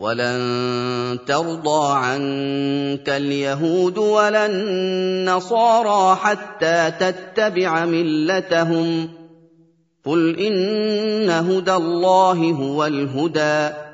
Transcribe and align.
ولن 0.00 1.18
ترضى 1.26 1.92
عنك 1.92 3.08
اليهود 3.08 3.98
ولا 3.98 4.46
النصارى 4.46 6.16
حتى 6.16 6.90
تتبع 7.00 7.84
ملتهم. 7.84 9.08
قل 10.06 10.38
إن 10.38 11.30
هدى 11.30 11.72
الله 11.72 12.50
هو 12.50 12.86
الهدى. 12.86 13.89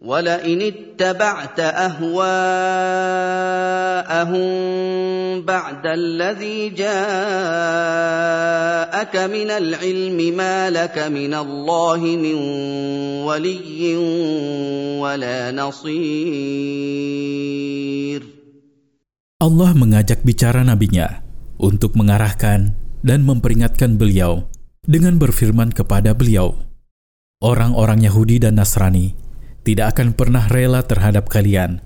ولئن 0.00 0.60
اتبعت 0.62 1.60
اهواءهم 1.60 2.06
بعد 5.40 5.84
الذي 5.86 6.68
جاءك 6.76 6.94
من 9.16 9.48
العلم 9.50 10.36
ما 10.36 10.68
لك 10.70 10.98
من 11.08 11.32
الله 11.32 12.00
من 12.20 12.34
ولي 13.24 13.96
ولا 15.00 15.52
نصير 15.56 16.76
Allah 19.36 19.72
mengajak 19.76 20.24
bicara 20.24 20.64
nabinya 20.64 21.24
untuk 21.56 21.96
mengarahkan 21.96 22.76
dan 23.00 23.20
memperingatkan 23.24 23.96
beliau 23.96 24.48
dengan 24.84 25.20
berfirman 25.20 25.76
kepada 25.76 26.16
beliau, 26.16 26.56
Orang-orang 27.36 28.00
Yahudi 28.00 28.40
dan 28.40 28.56
Nasrani 28.56 29.12
tidak 29.61 29.97
akan 29.97 30.17
pernah 30.17 30.49
rela 30.49 30.81
terhadap 30.81 31.29
kalian, 31.29 31.81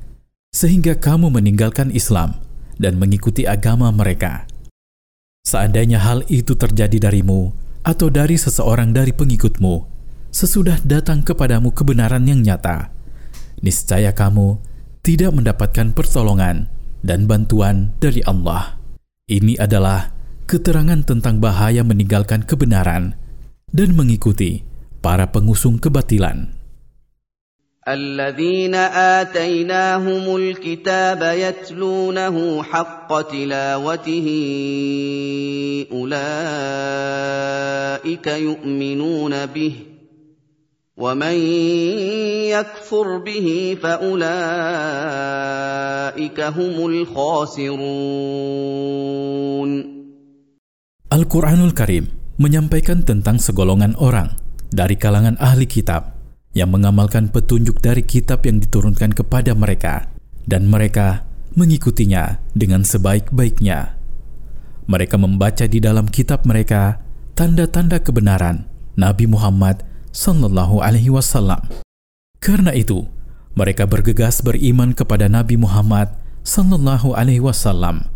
sehingga 0.55 0.95
kamu 0.95 1.27
meninggalkan 1.31 1.91
Islam 1.91 2.39
dan 2.79 2.95
mengikuti 2.95 3.43
agama 3.43 3.91
mereka. 3.91 4.47
Seandainya 5.45 6.01
hal 6.01 6.25
itu 6.31 6.57
terjadi 6.57 7.11
darimu 7.11 7.53
atau 7.85 8.09
dari 8.09 8.39
seseorang 8.39 8.95
dari 8.95 9.13
pengikutmu, 9.13 9.85
sesudah 10.33 10.81
datang 10.81 11.21
kepadamu 11.21 11.69
kebenaran 11.69 12.25
yang 12.25 12.41
nyata, 12.41 12.89
niscaya 13.61 14.15
kamu 14.15 14.57
tidak 15.05 15.31
mendapatkan 15.37 15.93
pertolongan 15.93 16.65
dan 17.05 17.29
bantuan 17.29 17.93
dari 18.01 18.25
Allah. 18.25 18.81
Ini 19.29 19.61
adalah 19.61 20.09
keterangan 20.49 21.05
tentang 21.05 21.37
bahaya 21.37 21.85
meninggalkan 21.85 22.41
kebenaran 22.41 23.13
dan 23.69 23.93
mengikuti 23.93 24.65
para 25.05 25.29
pengusung 25.29 25.77
kebatilan. 25.77 26.54
الذين 27.85 28.73
آتيناهم 29.21 30.25
الكتاب 30.35 31.21
يتلونه 31.21 32.63
حق 32.63 33.21
تلاوته 33.21 34.27
أولئك 35.93 36.17
يؤمنون 38.27 39.45
به 39.45 39.73
ومن 40.97 41.37
يكفر 42.49 43.17
به 43.17 43.77
فأولئك 43.77 44.29
هم 46.41 46.75
الخاسرون. 46.89 47.85
Al-Quranul 51.05 51.77
Karim 51.77 52.09
menyampaikan 52.41 53.05
tentang 53.05 53.37
segolongan 53.37 53.93
orang 54.01 54.33
dari 54.73 54.97
kalangan 54.97 55.37
ahli 55.37 55.69
kitab. 55.69 56.14
Yang 56.55 56.71
mengamalkan 56.71 57.27
petunjuk 57.27 57.83
dari 57.83 58.01
kitab 58.01 58.47
yang 58.47 58.63
diturunkan 58.63 59.11
kepada 59.11 59.51
mereka, 59.51 60.07
dan 60.47 60.71
mereka 60.71 61.27
mengikutinya 61.53 62.39
dengan 62.55 62.87
sebaik-baiknya. 62.87 63.99
Mereka 64.87 65.19
membaca 65.19 65.67
di 65.67 65.83
dalam 65.83 66.07
kitab 66.07 66.47
mereka 66.47 67.03
tanda-tanda 67.35 67.99
kebenaran 67.99 68.71
Nabi 68.95 69.27
Muhammad 69.27 69.83
Sallallahu 70.15 70.79
Alaihi 70.79 71.11
Wasallam. 71.11 71.59
Karena 72.39 72.71
itu, 72.71 73.03
mereka 73.57 73.83
bergegas 73.83 74.39
beriman 74.39 74.95
kepada 74.95 75.27
Nabi 75.27 75.59
Muhammad 75.59 76.15
Sallallahu 76.47 77.17
Alaihi 77.17 77.43
Wasallam, 77.43 78.07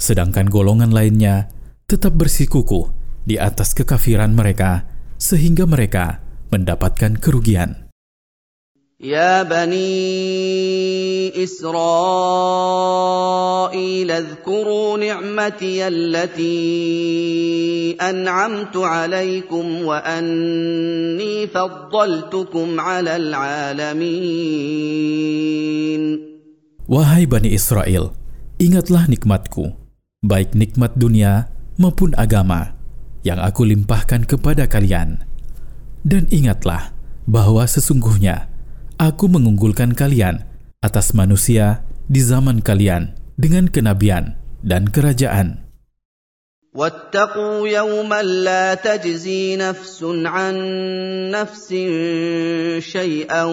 sedangkan 0.00 0.48
golongan 0.48 0.94
lainnya 0.94 1.52
tetap 1.90 2.16
bersikukuh 2.16 2.94
di 3.28 3.36
atas 3.36 3.76
kekafiran 3.76 4.32
mereka, 4.32 4.88
sehingga 5.20 5.68
mereka 5.68 6.22
mendapatkan 6.54 7.18
kerugian. 7.18 7.81
يا 9.01 9.45
بني 9.45 9.93
إسرائيل 11.43 11.69
اذكروا 14.11 14.97
نعمتي 14.97 15.87
التي 15.87 16.57
أنعمت 18.01 18.77
عليكم 18.77 19.65
وأني 19.85 21.47
فضلتكم 21.47 22.67
على 22.81 23.15
العالمين 23.15 24.17
Wahai 26.87 27.27
Bani 27.27 27.51
Israel, 27.51 28.15
ingatlah 28.57 29.11
nikmatku, 29.11 29.75
baik 30.25 30.55
nikmat 30.55 30.95
dunia 30.95 31.51
maupun 31.75 32.15
agama, 32.15 32.79
yang 33.27 33.43
aku 33.43 33.67
limpahkan 33.67 34.23
kepada 34.23 34.71
kalian. 34.71 35.19
Dan 36.07 36.31
ingatlah 36.31 36.95
bahwa 37.27 37.67
sesungguhnya 37.67 38.47
aku 38.97 39.29
mengunggulkan 39.29 39.93
kalian 39.93 40.45
atas 40.81 41.13
manusia 41.13 41.85
di 42.09 42.21
zaman 42.23 42.61
kalian 42.65 43.13
dengan 43.37 43.69
kenabian 43.69 44.37
dan 44.65 44.89
kerajaan. 44.89 45.67
واتقوا 46.77 47.67
يوما 47.67 48.21
لا 48.45 48.73
تجزي 48.73 49.55
نفس 49.57 50.03
عن 50.05 50.55
نفس 51.33 51.69
شيئا 52.85 53.43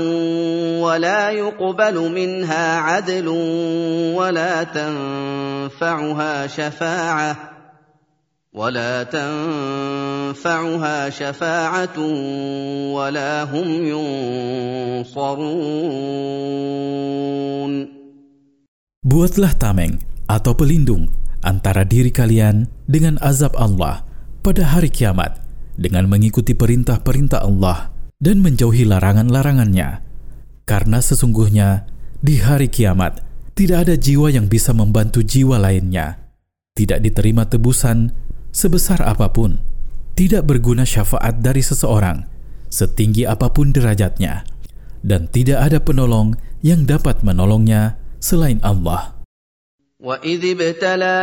ولا 0.85 1.31
يقبل 1.31 1.97
منها 2.13 2.77
عدل 2.77 3.29
ولا 4.13 4.65
تنفعها 4.65 6.47
شفاعه 6.47 7.55
ولا 8.55 9.03
تنفعها 9.11 10.97
شفاعة 11.11 11.99
ولا 12.95 13.43
هم 13.51 13.69
ينصرون 15.03 15.35
Buatlah 19.05 19.53
tameng 19.61 20.01
atau 20.27 20.57
pelindung 20.57 21.13
antara 21.45 21.85
diri 21.85 22.09
kalian 22.09 22.67
dengan 22.89 23.21
azab 23.21 23.53
Allah 23.59 24.01
pada 24.41 24.65
hari 24.65 24.89
kiamat 24.89 25.45
dengan 25.77 26.09
mengikuti 26.09 26.57
perintah-perintah 26.57 27.45
Allah 27.45 27.93
dan 28.17 28.41
menjauhi 28.41 28.89
larangan-larangannya. 28.89 30.01
Karena 30.65 30.99
sesungguhnya 31.05 31.85
di 32.25 32.41
hari 32.41 32.73
kiamat 32.73 33.21
tidak 33.53 33.87
ada 33.87 33.95
jiwa 34.01 34.33
yang 34.33 34.49
bisa 34.49 34.73
membantu 34.73 35.21
jiwa 35.21 35.61
lainnya. 35.61 36.33
Tidak 36.75 36.99
diterima 37.05 37.45
tebusan 37.45 38.11
sebesar 38.55 39.03
apapun, 39.03 39.59
tidak 40.15 40.47
berguna 40.47 40.87
syafaat 40.87 41.43
dari 41.43 41.59
seseorang, 41.61 42.23
setinggi 42.71 43.27
apapun 43.27 43.75
derajatnya, 43.75 44.47
dan 45.03 45.27
tidak 45.27 45.59
ada 45.67 45.83
penolong 45.83 46.39
yang 46.63 46.87
dapat 46.87 47.27
menolongnya 47.27 47.99
selain 48.23 48.63
Allah. 48.63 49.15
وإذ 50.05 50.45
ابتلى 50.45 51.21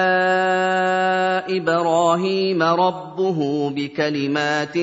إبراهيم 1.54 2.64
ربه 2.64 3.40
بكلمات 3.70 4.78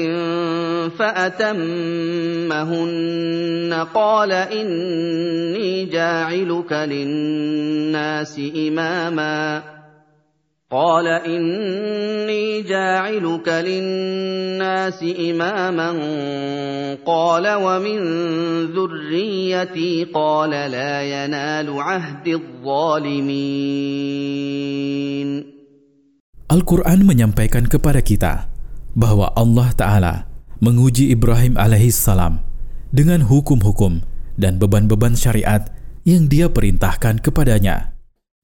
فأتمهن 0.98 2.52
قال 3.94 4.32
إني 4.32 5.84
جاعلك 5.84 6.72
للناس 6.72 8.38
إماماً 8.38 9.62
قال 10.72 11.08
إني 11.08 12.60
جاعلك 12.68 13.48
للناس 13.48 15.00
إماما 15.00 15.90
قال 17.08 17.44
ومن 17.48 17.98
ذريتي 18.76 20.12
قال 20.12 20.50
لا 20.50 20.94
ينال 21.00 21.72
عهد 21.72 22.26
الظالمين 22.28 23.48
Al-Quran 26.52 27.04
menyampaikan 27.04 27.64
kepada 27.64 28.04
kita 28.04 28.52
bahwa 28.92 29.32
Allah 29.36 29.72
Ta'ala 29.72 30.28
menguji 30.60 31.08
Ibrahim 31.08 31.56
alaihissalam 31.56 32.44
dengan 32.92 33.24
hukum-hukum 33.24 34.04
dan 34.36 34.60
beban-beban 34.60 35.16
syariat 35.16 35.72
yang 36.04 36.28
dia 36.28 36.52
perintahkan 36.52 37.24
kepadanya. 37.24 37.96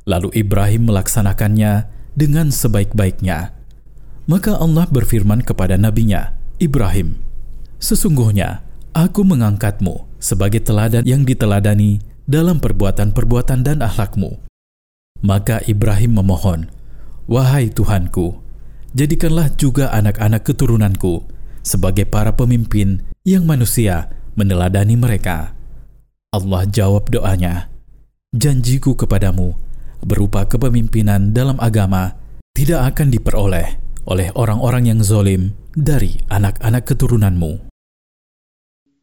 Lalu 0.09 0.37
Ibrahim 0.37 0.89
melaksanakannya 0.89 1.89
dengan 2.14 2.54
sebaik-baiknya. 2.54 3.54
Maka 4.30 4.58
Allah 4.58 4.86
berfirman 4.86 5.42
kepada 5.42 5.76
nabinya, 5.76 6.38
Ibrahim, 6.62 7.18
Sesungguhnya 7.80 8.60
aku 8.92 9.24
mengangkatmu 9.24 10.20
sebagai 10.20 10.60
teladan 10.60 11.08
yang 11.08 11.24
diteladani 11.24 12.04
dalam 12.28 12.60
perbuatan-perbuatan 12.60 13.64
dan 13.64 13.80
akhlakmu. 13.80 14.38
Maka 15.24 15.64
Ibrahim 15.64 16.20
memohon, 16.20 16.68
Wahai 17.26 17.72
Tuhanku, 17.72 18.38
jadikanlah 18.92 19.56
juga 19.56 19.96
anak-anak 19.96 20.44
keturunanku 20.44 21.24
sebagai 21.64 22.04
para 22.04 22.36
pemimpin 22.36 23.00
yang 23.24 23.48
manusia 23.48 24.12
meneladani 24.36 25.00
mereka. 25.00 25.56
Allah 26.36 26.68
jawab 26.68 27.08
doanya, 27.10 27.72
Janjiku 28.30 28.94
kepadamu 28.94 29.58
berupa 30.05 30.45
kepemimpinan 30.45 31.33
dalam 31.33 31.57
agama 31.59 32.15
tidak 32.55 32.95
akan 32.95 33.09
diperoleh 33.11 33.69
oleh 34.05 34.29
orang-orang 34.37 34.95
yang 34.95 35.01
zolim 35.01 35.57
dari 35.75 36.21
anak-anak 36.29 36.85
keturunanmu. 36.87 37.75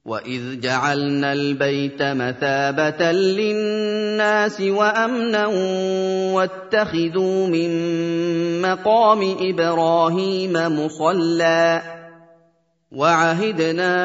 وَإِذْ 0.02 0.66
جَعَلْنَا 0.66 1.30
الْبَيْتَ 1.34 2.02
مَثَابَةً 2.02 3.02
لِلنَّاسِ 3.12 4.58
وَأَمْنًا 4.62 5.46
وَاتَّخِذُوا 6.34 7.38
مِن 7.48 7.72
مَّقَامِ 8.66 9.22
إِبْرَاهِيمَ 9.38 10.54
مُصَلًّى 10.58 11.94
وعهدنا 12.92 13.96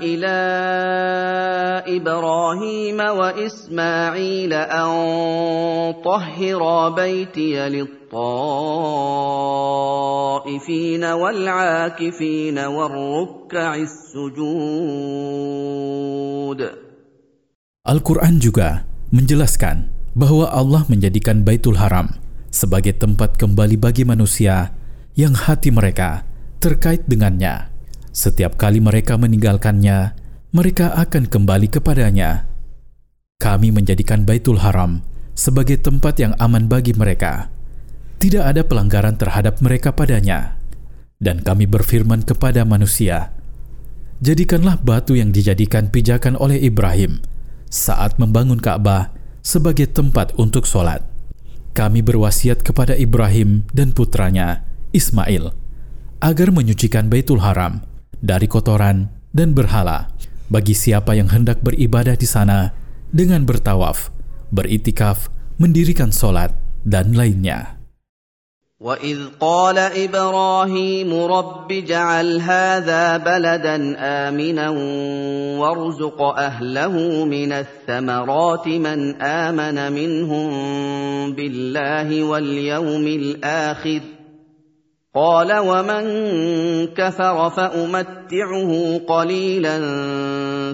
الى 0.00 0.36
ابراهيم 1.84 2.98
واسماعيل 3.00 4.52
ان 4.52 4.90
طهرا 6.00 6.88
بيتي 6.88 7.68
للطائفين 7.68 8.14
والعاكفين 11.04 12.58
والركع 12.58 13.74
السجود 13.74 15.34
Al-Quran 17.84 18.40
juga 18.40 18.88
menjelaskan 19.12 19.92
bahwa 20.16 20.48
Allah 20.48 20.88
menjadikan 20.88 21.44
Baitul 21.44 21.76
Haram 21.76 22.16
sebagai 22.48 22.96
tempat 22.96 23.36
kembali 23.36 23.76
bagi 23.76 24.08
manusia 24.08 24.72
yang 25.12 25.36
hati 25.36 25.68
mereka 25.68 26.24
terkait 26.59 27.07
dengannya. 27.07 27.71
Setiap 28.11 28.59
kali 28.59 28.83
mereka 28.83 29.15
meninggalkannya, 29.15 30.13
mereka 30.51 30.91
akan 30.91 31.31
kembali 31.31 31.71
kepadanya. 31.71 32.51
Kami 33.39 33.71
menjadikan 33.71 34.27
Baitul 34.27 34.59
Haram 34.59 34.99
sebagai 35.31 35.79
tempat 35.79 36.19
yang 36.19 36.35
aman 36.35 36.67
bagi 36.67 36.91
mereka. 36.91 37.47
Tidak 38.19 38.43
ada 38.43 38.67
pelanggaran 38.67 39.15
terhadap 39.15 39.63
mereka 39.63 39.95
padanya. 39.95 40.59
Dan 41.19 41.39
kami 41.39 41.63
berfirman 41.63 42.27
kepada 42.27 42.67
manusia, 42.67 43.31
Jadikanlah 44.19 44.83
batu 44.83 45.15
yang 45.15 45.31
dijadikan 45.31 45.87
pijakan 45.87 46.35
oleh 46.35 46.59
Ibrahim 46.59 47.23
saat 47.71 48.19
membangun 48.19 48.59
Ka'bah 48.59 49.15
sebagai 49.39 49.87
tempat 49.87 50.35
untuk 50.35 50.67
sholat. 50.67 51.07
Kami 51.71 52.03
berwasiat 52.03 52.59
kepada 52.59 52.99
Ibrahim 52.99 53.63
dan 53.71 53.95
putranya, 53.95 54.67
Ismail, 54.91 55.55
agar 56.24 56.48
menyucikan 56.54 57.12
Baitul 57.12 57.44
Haram 57.44 57.84
dari 58.24 58.48
kotoran 58.48 59.12
dan 59.34 59.52
berhala 59.52 60.08
bagi 60.48 60.72
siapa 60.72 61.12
yang 61.18 61.28
hendak 61.28 61.60
beribadah 61.60 62.16
di 62.16 62.24
sana 62.24 62.72
dengan 63.12 63.44
bertawaf, 63.44 64.08
beritikaf, 64.54 65.28
mendirikan 65.60 66.10
solat, 66.10 66.54
dan 66.84 67.12
lainnya. 67.16 67.74
وَإِذْ 68.84 69.40
قَالَ 69.40 69.78
إِبْرَاهِيمُ 69.78 71.08
رَبِّ 71.08 71.68
اجْعَلْ 71.72 72.40
هَٰذَا 72.40 73.16
بَلَدًا 73.16 73.76
آمِنًا 74.28 74.68
وَارْزُقْ 75.56 76.18
أَهْلَهُ 76.22 77.24
مِنَ 77.24 77.50
الثَّمَرَاتِ 77.52 78.66
مَنْ 78.68 79.00
آمَنَ 79.22 79.78
مِنْهُم 79.92 80.48
بِاللَّهِ 81.32 82.08
وَالْيَوْمِ 82.22 83.06
الْآخِرِ 83.06 84.00
قال 85.14 85.46
ومن 85.46 86.04
كفر 86.90 87.36
فامتعه 87.50 88.70
قليلا 89.06 89.76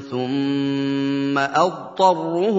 ثم 0.08 1.36
اضطره 1.36 2.56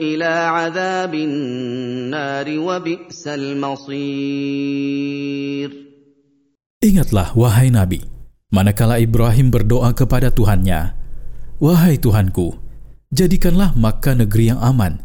الى 0.00 0.32
عذاب 0.56 1.12
النار 1.14 2.46
وبئس 2.48 3.28
المصير 3.28 4.56
Ingatlah 6.80 7.36
wahai 7.36 7.68
Nabi, 7.68 8.00
manakala 8.48 8.96
Ibrahim 8.96 9.52
berdoa 9.52 9.92
kepada 9.92 10.32
Tuhannya, 10.32 10.94
Wahai 11.60 12.00
Tuhanku, 12.00 12.56
jadikanlah 13.12 13.76
Makkah 13.76 14.16
negeri 14.16 14.54
yang 14.54 14.60
aman. 14.62 15.04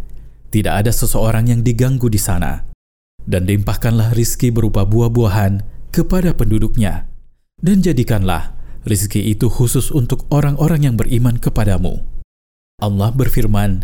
Tidak 0.52 0.72
ada 0.72 0.92
seseorang 0.96 1.48
yang 1.52 1.60
diganggu 1.64 2.08
di 2.12 2.20
sana 2.22 2.72
dan 3.27 3.45
limpahkanlah 3.45 4.15
rizki 4.15 4.55
berupa 4.55 4.87
buah-buahan 4.87 5.67
kepada 5.91 6.33
penduduknya, 6.33 7.11
dan 7.59 7.83
jadikanlah 7.83 8.55
rizki 8.87 9.27
itu 9.27 9.51
khusus 9.51 9.91
untuk 9.91 10.25
orang-orang 10.31 10.87
yang 10.87 10.95
beriman 10.95 11.37
kepadamu. 11.37 12.01
Allah 12.79 13.11
berfirman, 13.11 13.83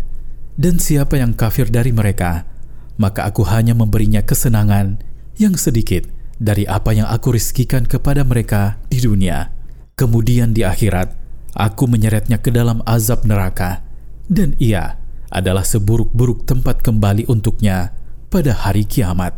dan 0.55 0.79
siapa 0.79 1.19
yang 1.19 1.35
kafir 1.35 1.67
dari 1.67 1.91
mereka, 1.91 2.47
maka 2.95 3.27
aku 3.27 3.43
hanya 3.43 3.75
memberinya 3.75 4.23
kesenangan 4.23 5.03
yang 5.35 5.59
sedikit 5.59 6.07
dari 6.39 6.63
apa 6.63 6.95
yang 6.95 7.09
aku 7.09 7.35
rizkikan 7.35 7.83
kepada 7.83 8.23
mereka 8.23 8.79
di 8.87 9.03
dunia. 9.03 9.51
Kemudian 9.93 10.53
di 10.55 10.65
akhirat, 10.65 11.13
aku 11.57 11.85
menyeretnya 11.85 12.39
ke 12.39 12.49
dalam 12.49 12.81
azab 12.85 13.25
neraka, 13.27 13.83
dan 14.29 14.55
ia 14.61 14.97
adalah 15.33 15.65
seburuk-buruk 15.65 16.45
tempat 16.45 16.85
kembali 16.85 17.25
untuknya 17.25 17.97
pada 18.33 18.49
hari 18.49 18.81
kiamat. 18.81 19.37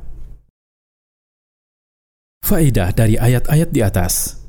Faedah 2.48 2.96
dari 2.96 3.20
ayat-ayat 3.20 3.76
di 3.76 3.84
atas. 3.84 4.40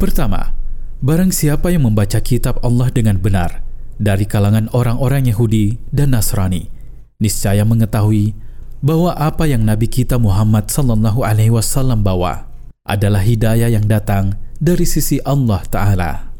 Pertama, 0.00 0.56
barang 1.04 1.28
siapa 1.28 1.68
yang 1.68 1.84
membaca 1.84 2.16
kitab 2.24 2.64
Allah 2.64 2.88
dengan 2.88 3.20
benar 3.20 3.60
dari 4.00 4.24
kalangan 4.24 4.72
orang-orang 4.72 5.28
Yahudi 5.28 5.76
dan 5.92 6.16
Nasrani, 6.16 6.72
niscaya 7.20 7.68
mengetahui 7.68 8.32
bahwa 8.80 9.12
apa 9.12 9.44
yang 9.44 9.68
Nabi 9.68 9.84
kita 9.84 10.16
Muhammad 10.16 10.72
sallallahu 10.72 11.20
alaihi 11.20 11.52
wasallam 11.52 12.00
bawa 12.00 12.48
adalah 12.88 13.20
hidayah 13.20 13.68
yang 13.68 13.84
datang 13.84 14.40
dari 14.56 14.88
sisi 14.88 15.20
Allah 15.28 15.60
taala. 15.68 16.32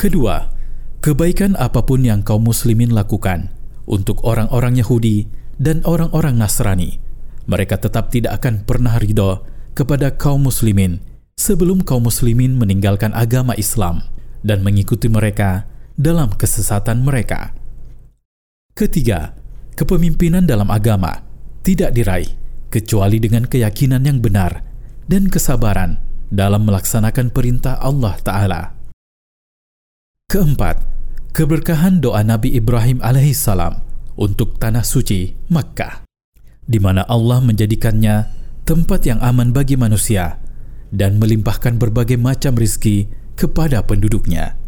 Kedua, 0.00 0.48
kebaikan 1.04 1.52
apa 1.60 1.84
pun 1.84 2.00
yang 2.00 2.24
kaum 2.24 2.48
muslimin 2.48 2.96
lakukan 2.96 3.52
untuk 3.84 4.24
orang-orang 4.24 4.80
Yahudi 4.80 5.43
dan 5.58 5.82
orang-orang 5.86 6.38
Nasrani. 6.38 6.98
Mereka 7.44 7.76
tetap 7.78 8.08
tidak 8.08 8.40
akan 8.40 8.64
pernah 8.64 8.96
ridho 8.96 9.44
kepada 9.76 10.14
kaum 10.14 10.48
muslimin 10.48 11.02
sebelum 11.34 11.82
kaum 11.82 12.06
muslimin 12.06 12.54
meninggalkan 12.56 13.12
agama 13.12 13.52
Islam 13.58 14.06
dan 14.40 14.62
mengikuti 14.62 15.10
mereka 15.10 15.66
dalam 15.98 16.32
kesesatan 16.34 17.02
mereka. 17.02 17.54
Ketiga, 18.74 19.34
kepemimpinan 19.78 20.46
dalam 20.46 20.70
agama 20.70 21.22
tidak 21.62 21.94
diraih 21.94 22.30
kecuali 22.70 23.22
dengan 23.22 23.46
keyakinan 23.46 24.02
yang 24.02 24.18
benar 24.18 24.66
dan 25.06 25.30
kesabaran 25.30 26.02
dalam 26.34 26.66
melaksanakan 26.66 27.30
perintah 27.30 27.78
Allah 27.78 28.18
Ta'ala. 28.18 28.62
Keempat, 30.26 30.82
keberkahan 31.30 32.02
doa 32.02 32.26
Nabi 32.26 32.58
Ibrahim 32.58 32.98
alaihissalam 32.98 33.93
untuk 34.14 34.56
tanah 34.58 34.86
suci 34.86 35.34
Makkah, 35.50 36.06
di 36.64 36.78
mana 36.80 37.04
Allah 37.06 37.42
menjadikannya 37.44 38.30
tempat 38.64 39.04
yang 39.04 39.20
aman 39.20 39.52
bagi 39.52 39.76
manusia 39.76 40.40
dan 40.94 41.20
melimpahkan 41.20 41.76
berbagai 41.76 42.16
macam 42.16 42.56
rizki 42.56 43.10
kepada 43.34 43.82
penduduknya. 43.84 44.63